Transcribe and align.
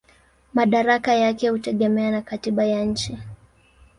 Madaraka 0.53 1.13
yake 1.13 1.49
hutegemea 1.49 2.11
na 2.11 2.21
katiba 2.21 2.63
ya 2.65 2.83
nchi. 2.85 3.17